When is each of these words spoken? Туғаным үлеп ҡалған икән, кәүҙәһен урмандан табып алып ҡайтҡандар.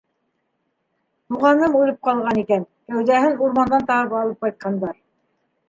Туғаным 1.33 1.75
үлеп 1.81 1.99
ҡалған 2.09 2.41
икән, 2.45 2.65
кәүҙәһен 2.95 3.39
урмандан 3.49 3.87
табып 3.93 4.19
алып 4.25 4.43
ҡайтҡандар. 4.49 5.01